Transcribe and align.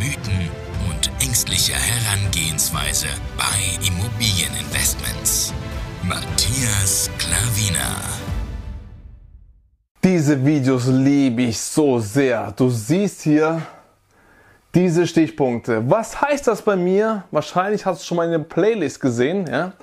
Mythen 0.00 0.48
und 0.88 1.10
ängstliche 1.22 1.74
Herangehensweise 1.74 3.08
bei 3.36 3.86
Immobilieninvestments. 3.86 5.52
Matthias 6.02 7.10
Klavina. 7.18 8.00
Diese 10.02 10.42
Videos 10.42 10.86
liebe 10.86 11.42
ich 11.42 11.60
so 11.60 11.98
sehr. 11.98 12.50
Du 12.52 12.70
siehst 12.70 13.20
hier 13.20 13.60
diese 14.74 15.06
Stichpunkte. 15.06 15.82
Was 15.90 16.18
heißt 16.18 16.46
das 16.46 16.62
bei 16.62 16.76
mir? 16.76 17.24
Wahrscheinlich 17.30 17.84
hast 17.84 18.00
du 18.00 18.06
schon 18.06 18.16
mal 18.16 18.26
eine 18.26 18.40
Playlist 18.40 19.02
gesehen. 19.02 19.46
Ja? 19.46 19.74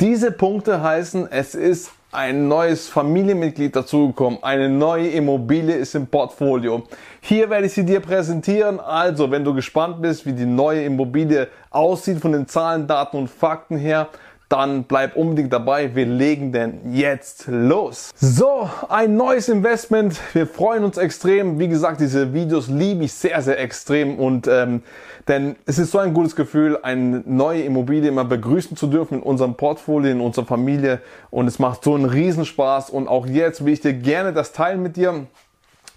Diese 0.00 0.32
Punkte 0.32 0.80
heißen, 0.80 1.30
es 1.30 1.54
ist 1.54 1.90
ein 2.12 2.46
neues 2.46 2.90
Familienmitglied 2.90 3.74
dazugekommen. 3.74 4.38
Eine 4.42 4.68
neue 4.68 5.08
Immobilie 5.08 5.74
ist 5.74 5.94
im 5.94 6.06
Portfolio. 6.06 6.82
Hier 7.22 7.48
werde 7.48 7.66
ich 7.66 7.72
sie 7.72 7.86
dir 7.86 8.00
präsentieren. 8.00 8.78
Also, 8.80 9.30
wenn 9.30 9.44
du 9.44 9.54
gespannt 9.54 10.02
bist, 10.02 10.26
wie 10.26 10.34
die 10.34 10.44
neue 10.44 10.84
Immobilie 10.84 11.48
aussieht 11.70 12.20
von 12.20 12.32
den 12.32 12.46
Zahlen, 12.46 12.86
Daten 12.86 13.16
und 13.16 13.30
Fakten 13.30 13.78
her, 13.78 14.08
dann 14.52 14.84
bleib 14.84 15.16
unbedingt 15.16 15.50
dabei. 15.50 15.94
Wir 15.94 16.04
legen 16.04 16.52
denn 16.52 16.92
jetzt 16.92 17.46
los. 17.48 18.10
So, 18.14 18.68
ein 18.90 19.16
neues 19.16 19.48
Investment. 19.48 20.20
Wir 20.34 20.46
freuen 20.46 20.84
uns 20.84 20.98
extrem. 20.98 21.58
Wie 21.58 21.68
gesagt, 21.68 22.02
diese 22.02 22.34
Videos 22.34 22.68
liebe 22.68 23.04
ich 23.04 23.14
sehr, 23.14 23.40
sehr 23.40 23.58
extrem 23.58 24.18
und 24.18 24.46
ähm, 24.46 24.82
denn 25.26 25.56
es 25.64 25.78
ist 25.78 25.92
so 25.92 25.98
ein 25.98 26.12
gutes 26.12 26.36
Gefühl, 26.36 26.78
eine 26.82 27.22
neue 27.24 27.62
Immobilie 27.62 28.08
immer 28.08 28.26
begrüßen 28.26 28.76
zu 28.76 28.88
dürfen 28.88 29.18
in 29.18 29.22
unserem 29.22 29.54
Portfolio, 29.54 30.10
in 30.10 30.20
unserer 30.20 30.44
Familie 30.44 31.00
und 31.30 31.46
es 31.46 31.58
macht 31.58 31.84
so 31.84 31.94
einen 31.94 32.04
Riesenspaß 32.04 32.90
und 32.90 33.08
auch 33.08 33.26
jetzt 33.26 33.64
will 33.64 33.72
ich 33.72 33.80
dir 33.80 33.94
gerne 33.94 34.34
das 34.34 34.52
teilen 34.52 34.82
mit 34.82 34.96
dir. 34.96 35.26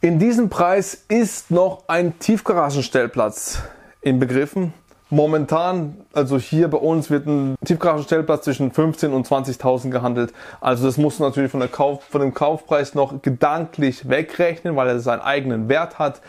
In 0.00 0.18
diesem 0.18 0.48
Preis 0.48 1.04
ist 1.06 1.52
noch 1.52 1.84
ein 1.86 2.18
Tiefgaragenstellplatz 2.18 3.62
inbegriffen. 4.00 4.74
Momentan, 5.10 5.96
also 6.12 6.38
hier 6.38 6.68
bei 6.68 6.76
uns 6.76 7.08
wird 7.08 7.26
ein 7.26 7.56
Tiefgaragenstellplatz 7.64 8.44
zwischen 8.44 8.72
15.000 8.72 9.08
und 9.08 9.26
20.000 9.26 9.90
gehandelt. 9.90 10.34
Also 10.60 10.84
das 10.84 10.98
muss 10.98 11.18
natürlich 11.18 11.50
von, 11.50 11.60
der 11.60 11.70
Kauf, 11.70 12.04
von 12.04 12.20
dem 12.20 12.34
Kaufpreis 12.34 12.94
noch 12.94 13.22
gedanklich 13.22 14.08
wegrechnen, 14.08 14.76
weil 14.76 14.88
er 14.88 15.00
seinen 15.00 15.20
eigenen 15.20 15.70
Wert 15.70 15.98
hat. 15.98 16.20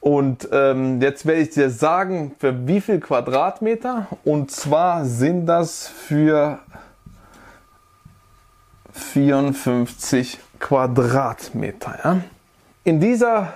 Und 0.00 0.48
ähm, 0.52 1.00
jetzt 1.00 1.26
werde 1.26 1.42
ich 1.42 1.50
dir 1.50 1.70
sagen, 1.70 2.34
für 2.38 2.66
wie 2.66 2.80
viel 2.80 2.98
Quadratmeter. 2.98 4.08
Und 4.24 4.50
zwar 4.50 5.04
sind 5.04 5.46
das 5.46 5.86
für 5.86 6.58
54 8.92 10.38
Quadratmeter. 10.58 11.98
Ja? 12.02 12.20
In 12.82 13.00
dieser 13.00 13.52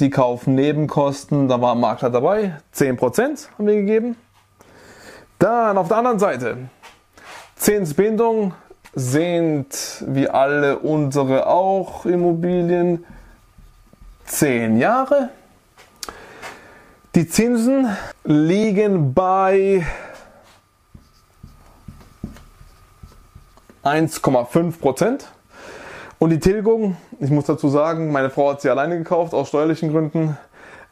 die 0.00 0.10
Kaufnebenkosten, 0.10 1.48
da 1.48 1.60
war 1.60 1.74
ein 1.74 1.80
Makler 1.80 2.10
dabei, 2.10 2.58
10% 2.74 3.48
haben 3.56 3.66
wir 3.66 3.76
gegeben. 3.76 4.16
Dann 5.38 5.78
auf 5.78 5.88
der 5.88 5.98
anderen 5.98 6.18
Seite, 6.18 6.56
Zinsbindung 7.54 8.54
sind 8.94 10.04
wie 10.06 10.28
alle 10.28 10.80
unsere 10.80 11.46
auch 11.46 12.04
Immobilien 12.04 13.04
10 14.32 14.78
Jahre. 14.78 15.28
Die 17.14 17.28
Zinsen 17.28 17.94
liegen 18.24 19.12
bei 19.12 19.86
1,5 23.84 24.80
Prozent. 24.80 25.28
Und 26.18 26.30
die 26.30 26.40
Tilgung, 26.40 26.96
ich 27.20 27.30
muss 27.30 27.44
dazu 27.44 27.68
sagen, 27.68 28.10
meine 28.10 28.30
Frau 28.30 28.52
hat 28.52 28.62
sie 28.62 28.70
alleine 28.70 28.96
gekauft, 28.96 29.34
aus 29.34 29.48
steuerlichen 29.48 29.90
Gründen. 29.90 30.38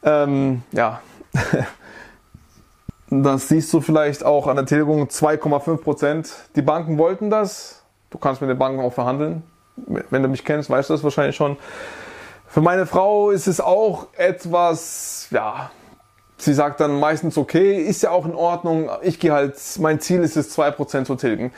Ähm, 0.03 0.63
ja, 0.73 1.01
das 3.11 3.49
siehst 3.49 3.73
du 3.73 3.81
vielleicht 3.81 4.23
auch 4.23 4.49
an 4.49 4.57
der 4.57 4.67
Tilgung 4.67 5.05
2,5 5.05 5.77
Prozent. 5.79 6.35
Die 6.57 6.63
Banken 6.63 6.99
wollten 6.99 7.31
das. 7.31 7.83
Du 8.11 8.19
kannst 8.19 8.43
mit 8.43 8.51
den 8.51 8.59
Banken 8.59 8.81
auch 8.81 8.93
verhandeln. 8.93 9.45
Wenn 9.77 10.23
du 10.23 10.29
mich 10.29 10.45
kennst, 10.45 10.69
weißt 10.69 10.91
du 10.91 10.95
das 10.95 11.03
wahrscheinlich 11.03 11.37
schon. 11.37 11.57
Für 12.50 12.61
meine 12.61 12.85
Frau 12.85 13.31
ist 13.31 13.47
es 13.47 13.61
auch 13.61 14.08
etwas, 14.17 15.29
ja, 15.31 15.70
sie 16.37 16.52
sagt 16.52 16.81
dann 16.81 16.99
meistens 16.99 17.38
okay, 17.38 17.76
ist 17.76 18.02
ja 18.02 18.11
auch 18.11 18.26
in 18.26 18.35
Ordnung. 18.35 18.91
Ich 19.02 19.20
gehe 19.20 19.32
halt, 19.32 19.55
mein 19.79 20.00
Ziel 20.00 20.20
ist 20.23 20.37
es 20.37 20.58
2% 20.58 21.05
zu 21.05 21.14
tilgen. 21.14 21.52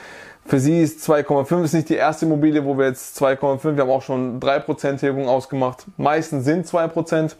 Für 0.45 0.61
sie 0.61 0.83
ist 0.83 1.01
2,5 1.09 1.65
ist 1.65 1.73
nicht 1.73 1.89
die 1.89 1.95
erste 1.95 2.27
Immobilie, 2.27 2.67
wo 2.67 2.77
wir 2.77 2.89
jetzt 2.89 3.19
2,5, 3.23 3.75
wir 3.75 3.85
haben 3.85 3.91
auch 3.91 4.03
schon 4.03 4.39
3% 4.39 4.99
Tilgung 4.99 5.29
ausgemacht. 5.29 5.87
Meistens 5.97 6.45
sind 6.45 6.67
2%. 6.67 7.37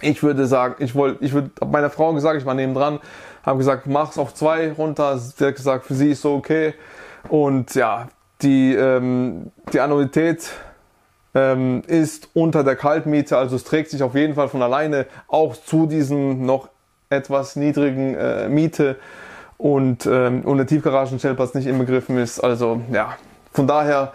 Ich 0.00 0.22
würde 0.22 0.46
sagen, 0.46 0.76
ich 0.78 0.94
wollte, 0.94 1.24
ich 1.24 1.32
würde, 1.32 1.50
meiner 1.66 1.90
Frau 1.90 2.12
gesagt, 2.12 2.38
ich 2.38 2.46
war 2.46 2.54
neben 2.54 2.74
dran, 2.74 3.00
habe 3.42 3.58
gesagt, 3.58 3.88
mach's 3.88 4.16
auf 4.16 4.32
2 4.32 4.74
runter. 4.74 5.18
Sie 5.18 5.44
hat 5.44 5.56
gesagt, 5.56 5.86
für 5.86 5.94
sie 5.94 6.12
ist 6.12 6.22
so 6.22 6.36
okay. 6.36 6.74
Und 7.28 7.74
ja, 7.74 8.06
die, 8.42 8.76
ähm, 8.76 9.50
die 9.72 9.80
Annuität 9.80 10.52
ähm, 11.34 11.82
ist 11.86 12.28
unter 12.34 12.64
der 12.64 12.76
Kaltmiete, 12.76 13.36
also 13.36 13.56
es 13.56 13.64
trägt 13.64 13.90
sich 13.90 14.02
auf 14.02 14.14
jeden 14.14 14.34
Fall 14.34 14.48
von 14.48 14.62
alleine 14.62 15.06
auch 15.28 15.56
zu 15.56 15.86
diesen 15.86 16.44
noch 16.44 16.68
etwas 17.08 17.56
niedrigen 17.56 18.14
äh, 18.14 18.48
Miete 18.48 18.96
und, 19.58 20.06
ähm, 20.06 20.42
der 20.56 20.66
Tiefgaragenstellplatz 20.66 21.54
nicht 21.54 21.66
inbegriffen 21.66 22.18
ist. 22.18 22.40
Also 22.40 22.80
ja, 22.92 23.16
von 23.52 23.66
daher 23.66 24.12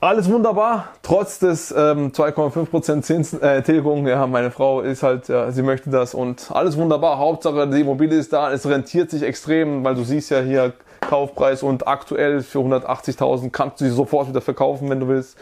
alles 0.00 0.30
wunderbar, 0.30 0.88
trotz 1.02 1.38
des 1.38 1.70
ähm, 1.72 2.12
2,5% 2.12 3.02
Zins, 3.02 3.32
äh. 3.32 3.62
Ja, 4.08 4.26
meine 4.26 4.50
Frau 4.50 4.80
ist 4.80 5.02
halt, 5.02 5.28
ja, 5.28 5.50
sie 5.50 5.62
möchte 5.62 5.90
das 5.90 6.14
und 6.14 6.50
alles 6.52 6.76
wunderbar. 6.76 7.18
Hauptsache 7.18 7.66
die 7.68 7.80
Immobilie 7.80 8.18
ist 8.18 8.32
da, 8.32 8.52
es 8.52 8.66
rentiert 8.66 9.10
sich 9.10 9.22
extrem, 9.22 9.84
weil 9.84 9.94
du 9.94 10.04
siehst 10.04 10.30
ja 10.30 10.40
hier 10.40 10.72
Kaufpreis 11.00 11.62
und 11.62 11.88
aktuell 11.88 12.42
für 12.42 12.58
180.000 12.58 13.50
kannst 13.50 13.80
du 13.80 13.86
sie 13.86 13.90
sofort 13.90 14.28
wieder 14.28 14.40
verkaufen, 14.40 14.90
wenn 14.90 15.00
du 15.00 15.08
willst. 15.08 15.38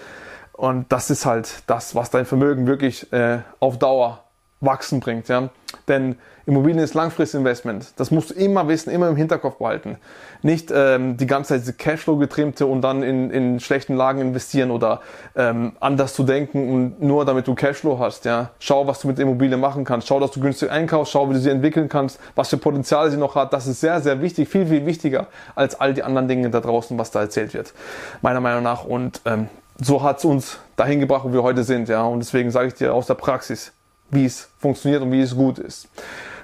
Und 0.56 0.90
das 0.90 1.10
ist 1.10 1.26
halt 1.26 1.62
das, 1.66 1.94
was 1.94 2.10
dein 2.10 2.24
Vermögen 2.24 2.66
wirklich 2.66 3.12
äh, 3.12 3.40
auf 3.60 3.78
Dauer 3.78 4.24
wachsen 4.60 5.00
bringt. 5.00 5.28
Ja? 5.28 5.50
Denn 5.86 6.16
Immobilien 6.46 6.78
ist 6.78 6.94
Langfristinvestment. 6.94 7.92
Das 7.96 8.10
musst 8.10 8.30
du 8.30 8.34
immer 8.34 8.68
wissen, 8.68 8.90
immer 8.90 9.08
im 9.08 9.16
Hinterkopf 9.16 9.56
behalten. 9.56 9.98
Nicht 10.42 10.72
ähm, 10.72 11.16
die 11.16 11.26
ganze 11.26 11.48
Zeit 11.50 11.62
diese 11.62 11.74
Cashflow 11.74 12.16
getrimmte 12.16 12.66
und 12.66 12.80
dann 12.82 13.02
in, 13.02 13.30
in 13.30 13.60
schlechten 13.60 13.96
Lagen 13.96 14.20
investieren 14.20 14.70
oder 14.70 15.00
ähm, 15.34 15.72
anders 15.80 16.14
zu 16.14 16.22
denken 16.22 16.72
und 16.72 17.02
nur 17.02 17.24
damit 17.24 17.46
du 17.48 17.54
Cashflow 17.54 17.98
hast. 17.98 18.24
Ja? 18.24 18.50
Schau, 18.60 18.86
was 18.86 19.00
du 19.00 19.08
mit 19.08 19.18
Immobilien 19.18 19.60
machen 19.60 19.84
kannst. 19.84 20.06
Schau, 20.08 20.20
dass 20.20 20.30
du 20.30 20.40
günstig 20.40 20.70
einkaufst. 20.70 21.12
Schau, 21.12 21.28
wie 21.28 21.34
du 21.34 21.40
sie 21.40 21.50
entwickeln 21.50 21.88
kannst. 21.88 22.18
Was 22.34 22.48
für 22.48 22.56
Potenzial 22.58 23.10
sie 23.10 23.18
noch 23.18 23.34
hat. 23.34 23.52
Das 23.52 23.66
ist 23.66 23.80
sehr, 23.80 24.00
sehr 24.00 24.22
wichtig. 24.22 24.48
Viel, 24.48 24.66
viel 24.66 24.86
wichtiger 24.86 25.26
als 25.54 25.78
all 25.78 25.92
die 25.92 26.02
anderen 26.04 26.28
Dinge 26.28 26.48
da 26.48 26.60
draußen, 26.60 26.96
was 26.96 27.10
da 27.10 27.20
erzählt 27.20 27.52
wird. 27.52 27.74
Meiner 28.22 28.40
Meinung 28.40 28.62
nach. 28.62 28.84
Und 28.84 29.20
ähm, 29.26 29.48
so 29.80 30.02
hat 30.02 30.18
es 30.18 30.24
uns 30.24 30.58
dahin 30.76 31.00
gebracht, 31.00 31.24
wo 31.24 31.32
wir 31.32 31.42
heute 31.42 31.64
sind. 31.64 31.88
Ja? 31.88 32.04
Und 32.04 32.20
deswegen 32.20 32.50
sage 32.50 32.68
ich 32.68 32.74
dir 32.74 32.94
aus 32.94 33.06
der 33.06 33.14
Praxis, 33.14 33.72
wie 34.10 34.24
es 34.24 34.48
funktioniert 34.58 35.02
und 35.02 35.12
wie 35.12 35.20
es 35.20 35.34
gut 35.34 35.58
ist. 35.58 35.88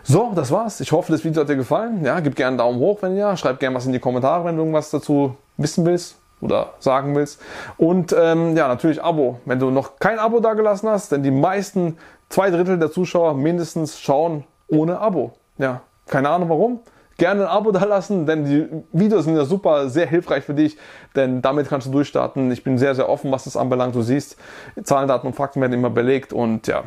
So, 0.03 0.33
das 0.35 0.51
war's. 0.51 0.81
Ich 0.81 0.91
hoffe, 0.91 1.13
das 1.13 1.25
Video 1.25 1.43
hat 1.43 1.49
dir 1.49 1.57
gefallen. 1.57 2.05
Ja, 2.05 2.19
gib 2.21 2.35
gerne 2.35 2.49
einen 2.49 2.59
Daumen 2.59 2.79
hoch, 2.81 2.99
wenn 3.03 3.17
ja. 3.17 3.37
Schreib 3.37 3.61
gerne 3.61 3.77
was 3.77 3.87
in 3.87 3.93
die 3.93 4.01
Kommentare, 4.01 4.45
wenn 4.45 4.57
du 4.57 4.63
irgendwas 4.63 4.91
dazu 4.91 5.37
wissen 5.57 5.87
willst 5.87 6.17
oder 6.41 6.71
sagen 6.81 7.15
willst. 7.15 7.41
Und 7.77 8.15
ähm, 8.19 8.57
ja, 8.57 8.67
natürlich 8.67 9.03
Abo. 9.03 9.39
Wenn 9.45 9.61
du 9.61 9.71
noch 9.71 10.01
kein 10.01 10.19
Abo 10.19 10.41
da 10.41 10.55
gelassen 10.55 10.89
hast, 10.89 11.13
denn 11.13 11.23
die 11.23 11.31
meisten, 11.31 11.99
zwei 12.31 12.51
Drittel 12.51 12.79
der 12.79 12.91
Zuschauer 12.91 13.35
mindestens 13.35 14.01
schauen 14.01 14.45
ohne 14.67 14.99
Abo. 14.99 15.35
Ja, 15.59 15.83
keine 16.09 16.31
Ahnung 16.31 16.49
warum 16.49 16.81
gerne 17.19 17.43
ein 17.43 17.49
Abo 17.49 17.71
da 17.73 17.85
lassen, 17.85 18.27
denn 18.27 18.45
die 18.45 18.69
Videos 18.93 19.25
sind 19.25 19.37
ja 19.37 19.45
super, 19.45 19.89
sehr 19.89 20.07
hilfreich 20.07 20.45
für 20.45 20.55
dich, 20.55 20.77
denn 21.15 21.43
damit 21.43 21.69
kannst 21.69 21.87
du 21.87 21.91
durchstarten. 21.91 22.51
Ich 22.51 22.65
bin 22.65 22.79
sehr, 22.79 22.95
sehr 22.95 23.09
offen, 23.09 23.31
was 23.33 23.45
das 23.45 23.57
anbelangt. 23.57 23.95
Du 23.95 24.03
siehst, 24.03 24.37
Zahlen, 24.83 25.09
Daten 25.09 25.27
und 25.27 25.35
Fakten 25.35 25.61
werden 25.61 25.73
immer 25.73 25.91
belegt 25.91 26.33
und 26.33 26.67
ja. 26.67 26.85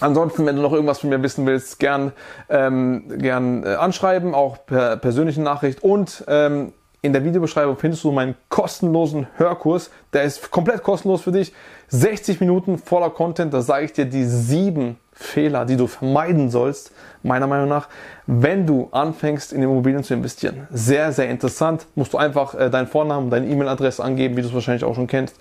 Ansonsten, 0.00 0.46
wenn 0.46 0.54
du 0.54 0.62
noch 0.62 0.72
irgendwas 0.72 1.00
von 1.00 1.10
mir 1.10 1.20
wissen 1.22 1.44
willst, 1.44 1.80
gern, 1.80 2.12
ähm, 2.48 3.04
gern 3.18 3.64
äh, 3.64 3.74
anschreiben, 3.74 4.32
auch 4.32 4.64
per 4.64 4.96
persönliche 4.96 5.42
Nachricht 5.42 5.82
und 5.82 6.24
ähm, 6.28 6.72
in 7.00 7.12
der 7.12 7.24
Videobeschreibung 7.24 7.76
findest 7.76 8.02
du 8.02 8.10
meinen 8.10 8.34
kostenlosen 8.48 9.28
Hörkurs. 9.36 9.90
Der 10.12 10.24
ist 10.24 10.50
komplett 10.50 10.82
kostenlos 10.82 11.22
für 11.22 11.30
dich. 11.30 11.52
60 11.88 12.40
Minuten 12.40 12.78
voller 12.78 13.10
Content. 13.10 13.54
Da 13.54 13.62
sage 13.62 13.84
ich 13.84 13.92
dir 13.92 14.04
die 14.04 14.24
sieben 14.24 14.98
Fehler, 15.20 15.64
die 15.64 15.76
du 15.76 15.88
vermeiden 15.88 16.48
sollst, 16.48 16.92
meiner 17.24 17.48
Meinung 17.48 17.68
nach, 17.68 17.88
wenn 18.26 18.66
du 18.66 18.88
anfängst, 18.92 19.52
in 19.52 19.62
Immobilien 19.62 20.04
zu 20.04 20.14
investieren. 20.14 20.68
Sehr, 20.70 21.10
sehr 21.10 21.28
interessant. 21.28 21.86
Musst 21.96 22.12
du 22.12 22.18
einfach 22.18 22.54
äh, 22.54 22.70
deinen 22.70 22.86
Vornamen, 22.86 23.28
deine 23.28 23.48
E-Mail-Adresse 23.48 24.02
angeben, 24.02 24.36
wie 24.36 24.42
du 24.42 24.48
es 24.48 24.54
wahrscheinlich 24.54 24.84
auch 24.84 24.94
schon 24.94 25.08
kennst. 25.08 25.36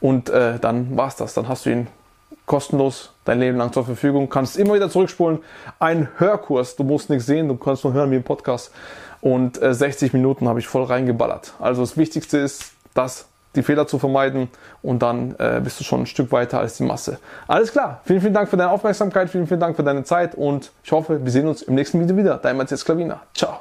Und 0.00 0.30
äh, 0.30 0.58
dann 0.58 0.96
war's 0.96 1.14
das. 1.14 1.32
Dann 1.34 1.46
hast 1.46 1.64
du 1.64 1.70
ihn 1.70 1.86
kostenlos 2.46 3.12
dein 3.24 3.38
Leben 3.38 3.56
lang 3.56 3.72
zur 3.72 3.84
Verfügung. 3.84 4.28
Kannst 4.28 4.58
immer 4.58 4.74
wieder 4.74 4.90
zurückspulen. 4.90 5.38
Ein 5.78 6.08
Hörkurs. 6.16 6.74
Du 6.74 6.82
musst 6.82 7.08
nichts 7.08 7.26
sehen, 7.26 7.46
du 7.46 7.54
kannst 7.54 7.84
nur 7.84 7.92
hören 7.92 8.10
wie 8.10 8.16
im 8.16 8.24
Podcast. 8.24 8.72
Und 9.20 9.62
äh, 9.62 9.72
60 9.72 10.12
Minuten 10.12 10.48
habe 10.48 10.58
ich 10.58 10.66
voll 10.66 10.82
reingeballert. 10.82 11.54
Also 11.60 11.82
das 11.82 11.96
Wichtigste 11.96 12.38
ist, 12.38 12.72
dass 12.94 13.29
die 13.54 13.62
Fehler 13.62 13.86
zu 13.86 13.98
vermeiden 13.98 14.48
und 14.82 15.02
dann 15.02 15.34
äh, 15.38 15.60
bist 15.62 15.80
du 15.80 15.84
schon 15.84 16.02
ein 16.02 16.06
Stück 16.06 16.32
weiter 16.32 16.60
als 16.60 16.76
die 16.76 16.84
Masse. 16.84 17.18
Alles 17.46 17.72
klar. 17.72 18.00
Vielen, 18.04 18.20
vielen 18.20 18.34
Dank 18.34 18.48
für 18.48 18.56
deine 18.56 18.70
Aufmerksamkeit, 18.70 19.30
vielen, 19.30 19.46
vielen 19.46 19.60
Dank 19.60 19.76
für 19.76 19.84
deine 19.84 20.04
Zeit 20.04 20.34
und 20.34 20.70
ich 20.84 20.92
hoffe, 20.92 21.24
wir 21.24 21.32
sehen 21.32 21.48
uns 21.48 21.62
im 21.62 21.74
nächsten 21.74 22.00
Video 22.00 22.16
wieder. 22.16 22.38
Dein 22.38 22.56
Matthias 22.56 22.84
Klavina. 22.84 23.20
Ciao. 23.34 23.60